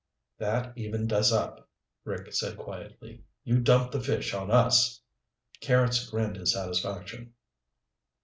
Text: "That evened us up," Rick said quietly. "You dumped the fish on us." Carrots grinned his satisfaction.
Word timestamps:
"That 0.39 0.75
evened 0.79 1.13
us 1.13 1.31
up," 1.31 1.69
Rick 2.05 2.33
said 2.33 2.57
quietly. 2.57 3.23
"You 3.43 3.59
dumped 3.59 3.91
the 3.91 4.01
fish 4.01 4.33
on 4.33 4.49
us." 4.49 4.99
Carrots 5.59 6.09
grinned 6.09 6.37
his 6.37 6.53
satisfaction. 6.53 7.33